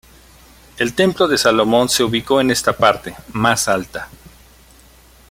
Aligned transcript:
El 0.79 0.95
Templo 0.95 1.27
de 1.27 1.37
Salomón 1.37 1.87
se 1.87 2.03
ubicó 2.03 2.41
en 2.41 2.49
esta 2.49 2.73
parte, 2.75 3.15
más 3.33 3.67
alta. 3.67 4.07